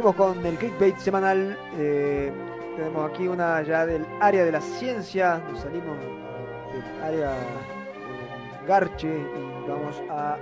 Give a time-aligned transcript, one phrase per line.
[0.00, 1.58] seguimos con el clickbait semanal.
[1.76, 2.32] Eh,
[2.76, 5.42] tenemos aquí una ya del área de la ciencia.
[5.50, 10.38] Nos salimos del área de Garche y vamos a.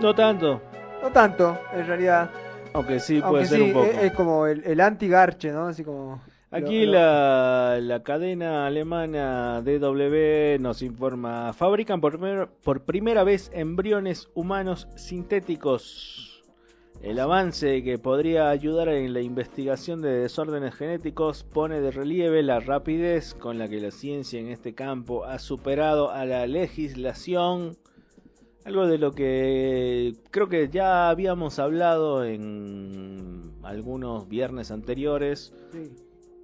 [0.00, 0.60] No tanto.
[1.02, 2.30] No tanto, en realidad.
[2.74, 3.86] Aunque sí puede Aunque ser sí, un poco.
[3.86, 5.66] es, es como el, el anti-Garche, ¿no?
[5.68, 6.20] Así como.
[6.50, 13.24] Aquí lo- lo- la, la cadena alemana DW nos informa, fabrican por, primer- por primera
[13.24, 16.28] vez embriones humanos sintéticos.
[17.02, 22.60] El avance que podría ayudar en la investigación de desórdenes genéticos pone de relieve la
[22.60, 27.76] rapidez con la que la ciencia en este campo ha superado a la legislación.
[28.64, 35.90] Algo de lo que creo que ya habíamos hablado en algunos viernes anteriores Sí.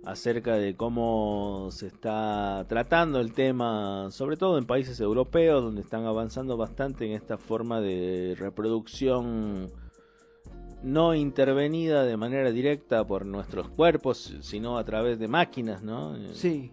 [0.05, 6.05] acerca de cómo se está tratando el tema, sobre todo en países europeos, donde están
[6.05, 9.71] avanzando bastante en esta forma de reproducción
[10.83, 16.17] no intervenida de manera directa por nuestros cuerpos, sino a través de máquinas, ¿no?
[16.33, 16.73] Sí.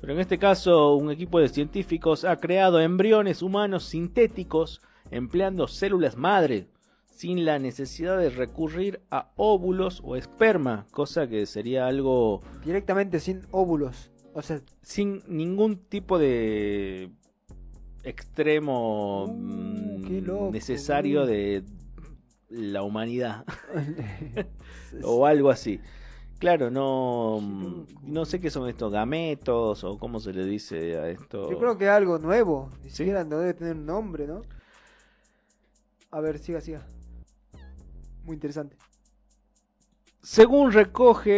[0.00, 4.80] Pero en este caso, un equipo de científicos ha creado embriones humanos sintéticos
[5.10, 6.66] empleando células madre,
[7.06, 13.42] sin la necesidad de recurrir a óvulos o esperma, cosa que sería algo Directamente sin
[13.52, 14.10] óvulos.
[14.34, 17.10] O sea, sin ningún tipo de
[18.02, 21.64] extremo Uh, mm, necesario de
[22.48, 23.44] la humanidad
[25.02, 25.80] o algo así.
[26.38, 27.40] Claro, no,
[28.02, 31.50] no sé qué son estos gametos o cómo se le dice a esto.
[31.50, 32.70] Yo creo que es algo nuevo.
[32.82, 32.96] Ni ¿Sí?
[32.96, 34.42] siquiera no debe tener un nombre, ¿no?
[36.10, 36.86] A ver, siga, siga.
[38.24, 38.76] Muy interesante.
[40.26, 41.30] Según recoge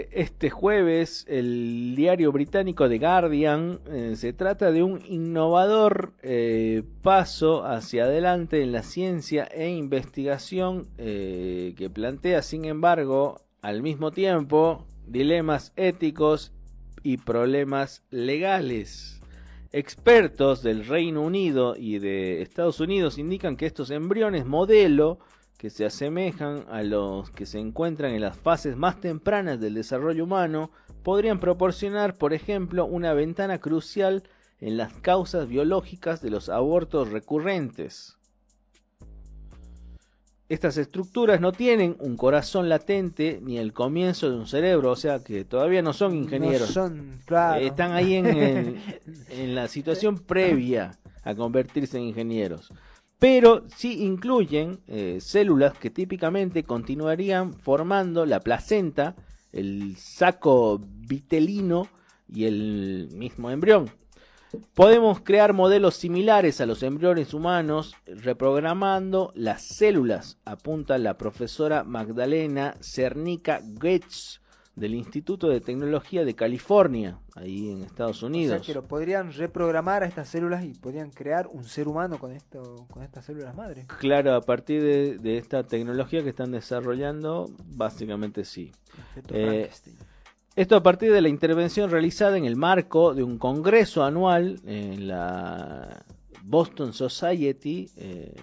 [0.00, 6.82] eh, este jueves el diario británico The Guardian, eh, se trata de un innovador eh,
[7.02, 14.84] paso hacia adelante en la ciencia e investigación que plantea, sin embargo, al mismo tiempo,
[15.06, 16.52] dilemas éticos
[17.04, 19.22] y problemas legales.
[19.70, 25.20] Expertos del Reino Unido y de Estados Unidos indican que estos embriones modelo
[25.64, 30.24] que se asemejan a los que se encuentran en las fases más tempranas del desarrollo
[30.24, 30.70] humano,
[31.02, 34.24] podrían proporcionar, por ejemplo, una ventana crucial
[34.60, 38.18] en las causas biológicas de los abortos recurrentes.
[40.50, 45.24] Estas estructuras no tienen un corazón latente ni el comienzo de un cerebro, o sea
[45.24, 46.68] que todavía no son ingenieros.
[46.68, 47.62] No son, claro.
[47.62, 48.76] Eh, Están ahí en, en-
[49.30, 52.70] en la situación previa a convertirse en ingenieros.
[53.24, 59.16] Pero sí incluyen eh, células que típicamente continuarían formando la placenta,
[59.50, 61.88] el saco vitelino
[62.28, 63.90] y el mismo embrión.
[64.74, 72.74] Podemos crear modelos similares a los embriones humanos reprogramando las células, apunta la profesora Magdalena
[72.80, 74.42] Cernica Goetz
[74.76, 78.66] del Instituto de Tecnología de California, ahí en Estados O sea Unidos.
[78.66, 82.86] que lo podrían reprogramar a estas células y podrían crear un ser humano con esto,
[82.90, 83.86] con estas células madre.
[83.98, 88.72] Claro, a partir de, de esta tecnología que están desarrollando, básicamente sí.
[89.28, 89.70] Eh.
[90.56, 95.08] Esto a partir de la intervención realizada en el marco de un congreso anual en
[95.08, 96.04] la
[96.44, 98.34] Boston Society, eh,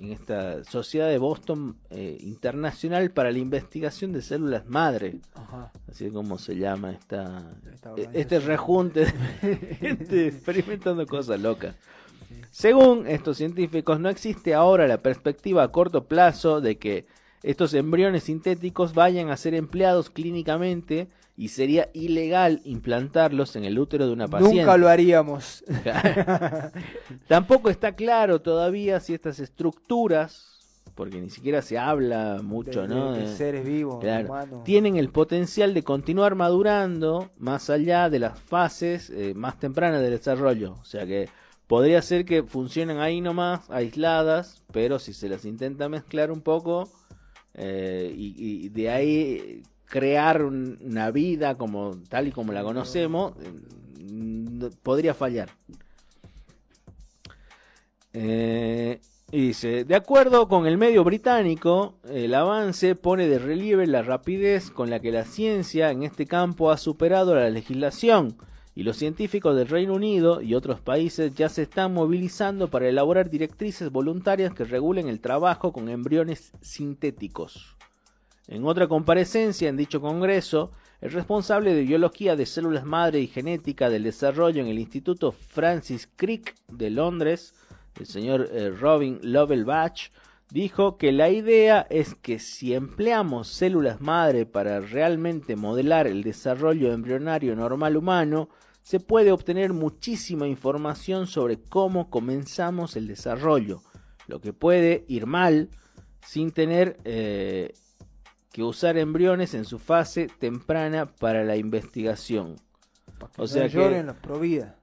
[0.00, 5.72] en esta Sociedad de Boston eh, Internacional para la Investigación de Células Madre, Ajá.
[5.90, 8.20] así es como se llama esta, Esta organización.
[8.20, 11.74] este rejunte de gente experimentando cosas locas.
[12.50, 17.06] Según estos científicos, no existe ahora la perspectiva a corto plazo de que
[17.42, 21.08] estos embriones sintéticos vayan a ser empleados clínicamente
[21.40, 24.56] y sería ilegal implantarlos en el útero de una paciente.
[24.58, 25.64] Nunca lo haríamos.
[27.28, 30.58] Tampoco está claro todavía si estas estructuras,
[30.94, 33.12] porque ni siquiera se habla mucho, de, ¿no?
[33.14, 34.26] de- De- seres vivos, Claro.
[34.28, 34.64] humanos.
[34.64, 40.10] tienen el potencial de continuar madurando más allá de las fases eh, más tempranas del
[40.10, 40.74] desarrollo.
[40.80, 41.28] O sea que
[41.66, 46.90] podría ser que funcionen ahí nomás, aisladas, pero si se las intenta mezclar un poco
[47.54, 48.34] eh, y,
[48.66, 53.52] y de ahí crear un- una vida como tal y como la conocemos, eh,
[54.10, 55.50] no- podría fallar.
[58.12, 59.00] Eh,
[59.32, 64.70] y dice, de acuerdo con el medio británico, el avance pone de relieve la rapidez
[64.70, 68.36] con la que la ciencia en este campo ha superado la legislación
[68.74, 73.28] y los científicos del Reino Unido y otros países ya se están movilizando para elaborar
[73.28, 77.76] directrices voluntarias que regulen el trabajo con embriones sintéticos.
[78.50, 83.88] En otra comparecencia en dicho congreso, el responsable de biología de células madre y genética
[83.88, 87.54] del desarrollo en el Instituto Francis Crick de Londres,
[88.00, 90.08] el señor eh, Robin Lovell Batch,
[90.50, 96.92] dijo que la idea es que si empleamos células madre para realmente modelar el desarrollo
[96.92, 98.48] embrionario normal humano,
[98.82, 103.80] se puede obtener muchísima información sobre cómo comenzamos el desarrollo,
[104.26, 105.68] lo que puede ir mal
[106.26, 107.74] sin tener eh,
[108.52, 112.56] que usar embriones en su fase temprana para la investigación.
[113.36, 114.76] o sea que la provida.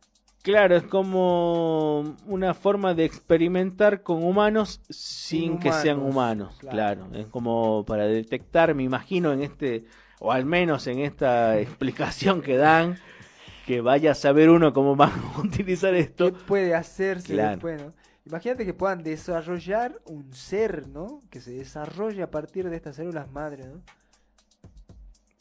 [0.48, 6.56] Claro, es como una forma de experimentar con humanos sin, que sean humanos.
[6.60, 7.10] Claro.
[7.14, 9.84] es como para detectar, me imagino, en este,
[10.20, 12.98] o al menos en esta explicación que dan,
[13.66, 16.32] que vaya a saber uno cómo va a utilizar esto.
[16.32, 17.84] ¿Qué puede hacerse después,
[18.28, 21.22] Imagínate que puedan desarrollar un ser, ¿no?
[21.30, 23.82] Que se desarrolle a partir de estas células madre, ¿no?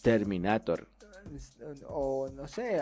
[0.03, 0.87] Terminator
[1.89, 2.81] o no sé,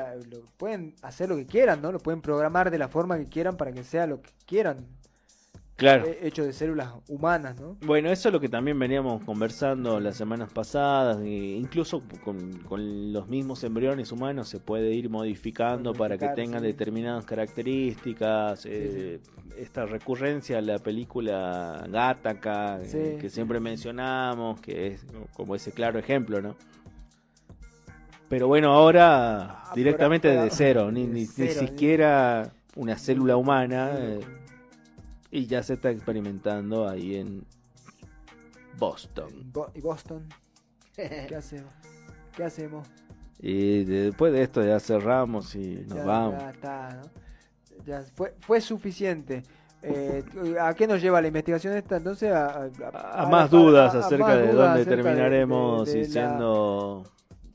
[0.56, 1.92] pueden hacer lo que quieran, ¿no?
[1.92, 4.86] Lo pueden programar de la forma que quieran para que sea lo que quieran.
[5.76, 6.06] Claro.
[6.06, 7.76] Eh, hecho de células humanas, ¿no?
[7.84, 11.18] Bueno, eso es lo que también veníamos conversando las semanas pasadas.
[11.18, 17.24] E incluso con, los mismos embriones humanos se puede ir modificando para que tengan determinadas
[17.24, 18.66] características.
[18.66, 19.20] Eh,
[19.56, 25.98] esta recurrencia a la película Gattaca, eh, que siempre mencionamos, que es como ese claro
[25.98, 26.56] ejemplo, ¿no?
[28.28, 33.90] Pero bueno, ahora ah, directamente de cero, ni, siquiera una célula humana.
[33.96, 34.20] Eh,
[35.34, 37.44] y ya se está experimentando ahí en
[38.78, 39.52] Boston.
[39.74, 40.28] ¿Y Boston?
[40.94, 41.74] ¿Qué hacemos?
[42.36, 42.86] ¿Qué hacemos?
[43.40, 46.40] Y después de esto ya cerramos y nos vamos.
[46.40, 47.82] Ya está, ¿no?
[47.84, 49.42] Ya fue, fue suficiente.
[49.82, 50.22] Eh,
[50.60, 52.32] ¿A qué nos lleva la investigación esta entonces?
[52.32, 52.70] A,
[53.28, 55.92] más dudas acerca de dónde terminaremos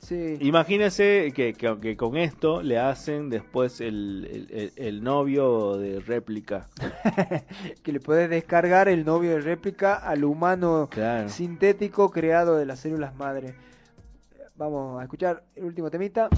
[0.00, 6.68] diciendo Imagínese que, que, con esto le hacen después el, novio de réplica.
[7.82, 10.88] que le puede descargar el novio de réplica al humano
[11.28, 13.54] sintético creado de las células madre.
[14.56, 16.28] Vamos a escuchar el último temita.